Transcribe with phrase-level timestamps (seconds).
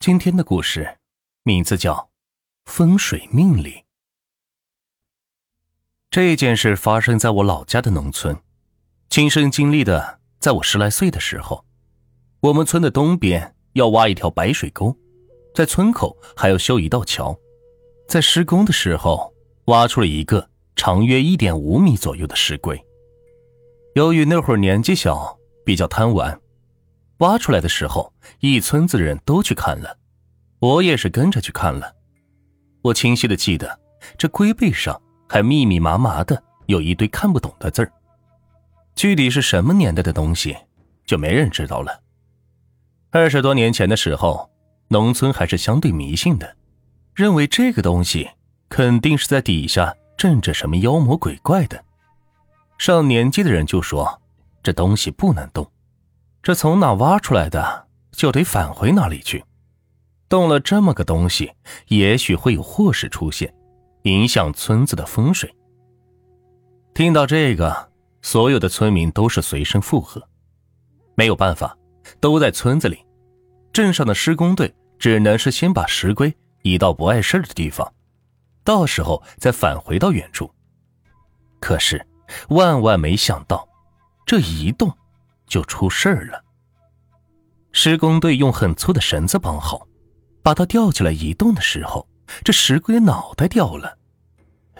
[0.00, 0.96] 今天的故事
[1.42, 1.92] 名字叫
[2.64, 3.70] 《风水命理》。
[6.08, 8.34] 这件事发生在我老家的农村，
[9.10, 10.20] 亲身经历的。
[10.38, 11.66] 在我十来岁的时候，
[12.40, 14.96] 我们村的东边要挖一条白水沟，
[15.54, 17.38] 在村口还要修一道桥。
[18.08, 19.34] 在施工的时候，
[19.66, 22.82] 挖出了一个长约一点五米左右的石龟。
[23.96, 26.40] 由于那会儿年纪小，比较贪玩。
[27.18, 28.09] 挖出来的时候，
[28.40, 29.96] 一村子人都去看了，
[30.58, 31.94] 我也是跟着去看了。
[32.82, 33.78] 我清晰的记得，
[34.16, 37.92] 这龟背上还密密麻麻的有一堆看不懂的字儿。
[38.94, 40.56] 具体是什么年代的东西，
[41.04, 42.00] 就没人知道了。
[43.10, 44.50] 二十多年前的时候，
[44.88, 46.56] 农村还是相对迷信的，
[47.14, 48.30] 认为这个东西
[48.68, 51.84] 肯定是在底下镇着什么妖魔鬼怪的。
[52.78, 54.20] 上年纪的人就说，
[54.62, 55.70] 这东西不能动。
[56.42, 57.86] 这从哪挖出来的，
[58.20, 59.42] 就得返回那里去。
[60.28, 61.50] 动了这么个东西，
[61.86, 63.50] 也许会有祸事出现，
[64.02, 65.50] 影响村子的风水。
[66.92, 70.22] 听到这个，所有的村民都是随声附和。
[71.14, 71.74] 没有办法，
[72.20, 73.02] 都在村子里，
[73.72, 77.90] 镇上的施工队只能是先把石龟移到不碍事的地方，
[78.62, 80.52] 到时候再返回到原处。
[81.58, 82.06] 可是，
[82.50, 83.66] 万万没想到，
[84.26, 84.94] 这一动。
[85.46, 86.44] 就出事儿了。
[87.82, 89.88] 施工队用很粗的绳子绑好，
[90.42, 92.06] 把它吊起来移动的时候，
[92.44, 93.96] 这石龟脑袋掉了。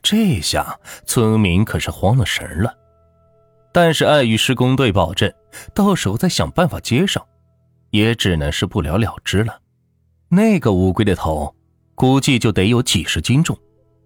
[0.00, 2.74] 这下村民可是慌了神了。
[3.70, 5.30] 但是碍于施工队保证
[5.74, 7.22] 到时候再想办法接上，
[7.90, 9.60] 也只能是不了了之了。
[10.30, 11.54] 那个乌龟的头
[11.94, 13.58] 估计就得有几十斤重，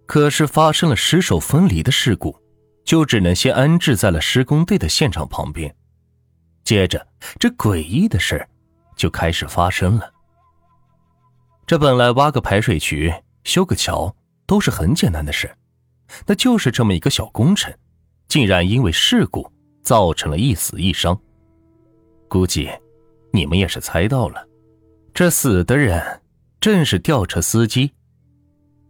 [0.05, 2.37] 可是发生了尸首分离的事故，
[2.83, 5.73] 就只能先安置在了施工队的现场旁边。
[6.65, 7.07] 接着，
[7.39, 8.49] 这诡异的事儿
[8.95, 10.11] 就开始发生了。
[11.65, 15.49] 这本来挖个排水渠、修个桥都是很简单的事，
[16.25, 17.73] 那就是这么一个小工程，
[18.27, 19.49] 竟然因为事故
[19.81, 21.17] 造成了一死一伤。
[22.27, 22.69] 估计
[23.31, 24.45] 你们也是猜到了，
[25.13, 26.21] 这死的人
[26.59, 27.91] 正是吊车司机。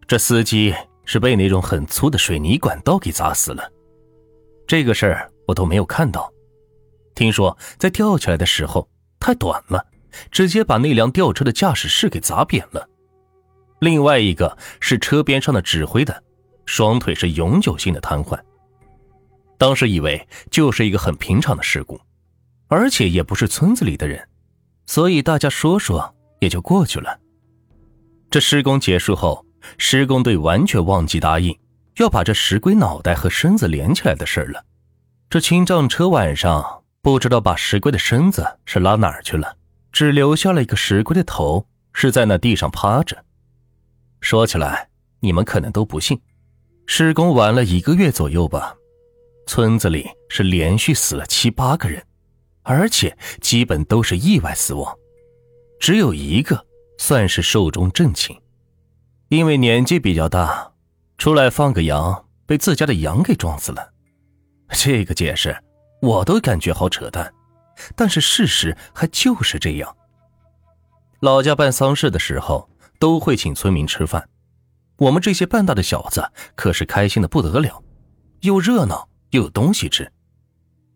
[0.08, 0.74] 这司机
[1.06, 3.72] 是被那种很粗的水泥管道给砸死了。
[4.68, 6.32] 这个事儿我都没有看到。
[7.14, 8.90] 听说在吊起来的时候
[9.20, 9.86] 太短了，
[10.32, 12.88] 直接把那辆吊车的驾驶室给砸扁了。
[13.80, 16.24] 另外一个是车边上的指挥的，
[16.66, 18.40] 双腿是永久性的瘫痪。
[19.58, 22.00] 当时以为就是一个很平常的事故，
[22.68, 24.28] 而且也不是村子里的人，
[24.86, 27.20] 所以大家说说也就过去了。
[28.30, 29.46] 这施工结束后，
[29.78, 31.58] 施工队完全忘记答应
[31.98, 34.64] 要把这石龟脑袋和身子连起来的事了。
[35.30, 36.80] 这清障车晚上。
[37.04, 39.58] 不知道把石龟的身子是拉哪儿去了，
[39.92, 43.26] 只留下了一个石龟的头是在那地上趴着。
[44.20, 46.20] 说起来，你们可能都不信，
[46.86, 48.76] 施工完了一个月左右吧，
[49.48, 52.06] 村子里是连续死了七八个人，
[52.64, 54.98] 而且基本都是意外死亡，
[55.80, 56.66] 只有一个
[56.98, 58.36] 算是寿终正寝，
[59.30, 60.72] 因为年纪比较大，
[61.18, 63.92] 出来放个羊被自家的羊给撞死了。
[64.70, 65.56] 这个解释。
[66.02, 67.32] 我都感觉好扯淡，
[67.96, 69.96] 但是事实还就是这样。
[71.20, 72.70] 老家办丧事的时候
[73.00, 74.28] 都会请村民吃饭，
[74.98, 77.84] 我们这些半大的小子可是开心的不得了，
[78.42, 80.12] 又热闹又有东西吃。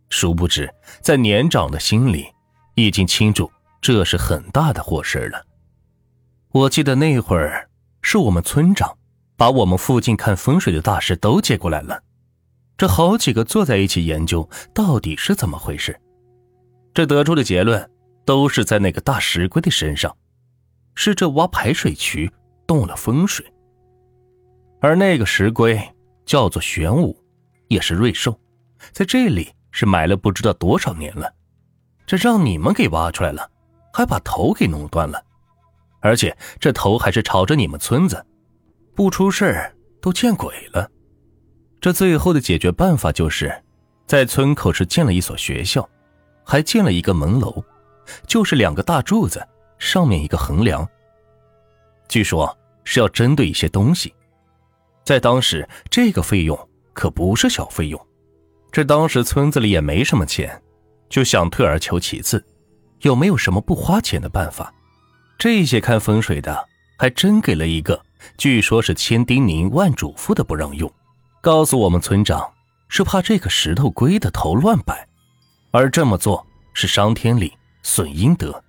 [0.09, 2.27] 殊不知，在年长的心里
[2.75, 5.45] 已经清楚这是很大的祸事了。
[6.51, 7.69] 我记得那会儿
[8.01, 8.97] 是我们村长
[9.35, 12.01] 把我们附近看风水的大师都接过来了。
[12.77, 15.99] 这好几个坐在一起研究到底是怎么回事，
[16.95, 17.91] 这得出的结论
[18.23, 20.15] 都是在那个大石龟的身上，
[20.95, 22.31] 是这挖排水渠
[22.65, 23.45] 动了风水。
[24.79, 25.77] 而那个石龟
[26.25, 27.21] 叫做玄武，
[27.67, 28.39] 也是瑞兽，
[28.93, 31.29] 在这里是埋了不知道多少年了，
[32.05, 33.51] 这让你们给挖出来了，
[33.91, 35.21] 还把头给弄断了，
[35.99, 38.25] 而且这头还是朝着你们村子，
[38.95, 40.89] 不出事都见鬼了。
[41.81, 43.53] 这最后的解决办法就是，
[44.07, 45.87] 在村口是建了一所学校，
[46.45, 47.63] 还建了一个门楼，
[48.27, 49.45] 就是两个大柱子，
[49.79, 50.87] 上面一个横梁。
[52.07, 54.13] 据说是要针对一些东西，
[55.03, 56.57] 在当时这个费用
[56.93, 58.07] 可不是小费用。
[58.71, 60.61] 这当时村子里也没什么钱，
[61.09, 62.45] 就想退而求其次，
[63.01, 64.71] 有没有什么不花钱的办法？
[65.37, 66.65] 这些看风水的
[66.97, 67.99] 还真给了一个，
[68.37, 70.91] 据说是千叮咛万嘱咐的不让用。
[71.41, 72.53] 告诉我们村长，
[72.87, 75.07] 是怕这个石头龟的头乱摆，
[75.75, 77.51] 而这么做是伤天理、
[77.83, 78.63] 损阴德，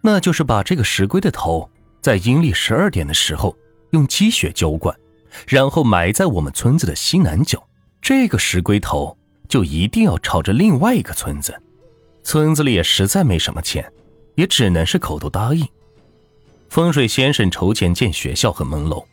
[0.00, 1.68] 那就是把这个石龟的头
[2.00, 3.56] 在阴历十二点的时候
[3.90, 4.96] 用积雪浇灌，
[5.48, 7.60] 然后埋在我们村子的西南角。
[8.00, 9.18] 这个石龟头
[9.48, 11.60] 就一定要朝着另外一个村子。
[12.22, 13.92] 村子里也实在没什么钱，
[14.36, 15.66] 也只能是口头答应。
[16.68, 19.04] 风水先生筹钱建学校和门楼。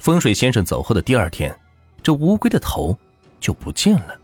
[0.00, 1.56] 风水先生走后的第二天，
[2.02, 2.98] 这乌龟的头
[3.38, 4.16] 就不见了。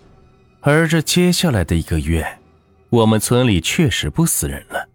[0.63, 2.27] 而这接下来的一个月，
[2.97, 4.89] 我们村里确实不死人了，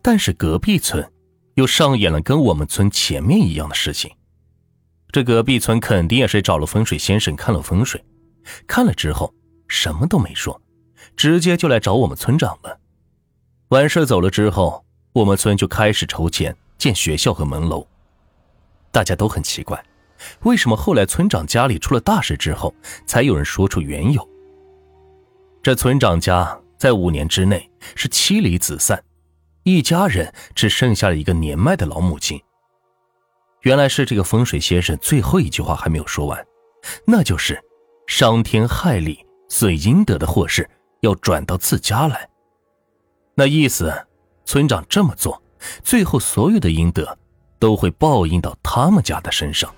[0.00, 1.04] 但是隔壁村。
[1.54, 4.10] 又上演了跟我们村前面一样的事情，
[5.10, 8.02] 这隔壁村肯定也是找了风水先生看了风水，
[8.66, 9.34] 看了之后
[9.68, 10.58] 什么都没说，
[11.14, 12.78] 直接就来找我们村长了。
[13.68, 17.86] 完事走了之后，我们村就开始筹钱建学校和门楼。
[18.90, 19.84] 大家都很奇怪，
[20.44, 22.72] 为什么后来村长家里出了大事之后，
[23.04, 24.26] 才有人说出缘由？
[25.62, 29.00] 这村长家在五年之内是妻离子散。
[29.62, 32.42] 一家人只剩下了一个年迈的老母亲。
[33.60, 36.44] 原来是这个风水先生最后一句话还没有说完，
[37.06, 37.62] 那就是
[38.08, 40.68] 伤天害理、损阴德的祸事
[41.02, 42.28] 要转到自家来。
[43.36, 43.94] 那意思，
[44.44, 45.40] 村长这么做，
[45.84, 47.16] 最后所有的阴德
[47.60, 49.72] 都会报应到他们家的身上。